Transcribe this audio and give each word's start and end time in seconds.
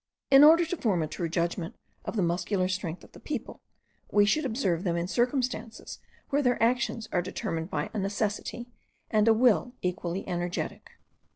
In 0.31 0.43
order 0.43 0.65
to 0.65 0.77
form 0.77 1.03
a 1.03 1.07
true 1.07 1.29
judgment 1.29 1.75
of 2.05 2.15
the 2.15 2.23
muscular 2.23 2.67
strength 2.67 3.03
of 3.03 3.11
the 3.11 3.19
people, 3.19 3.61
we 4.11 4.25
should 4.25 4.45
observe 4.45 4.83
them 4.83 4.97
in 4.97 5.07
circumstances 5.07 5.99
where 6.31 6.41
their 6.41 6.57
actions 6.59 7.07
are 7.11 7.21
determined 7.21 7.69
by 7.69 7.91
a 7.93 7.99
necessity 7.99 8.67
and 9.11 9.27
a 9.27 9.33
will 9.35 9.73
equally 9.83 10.27
energetic. 10.27 10.89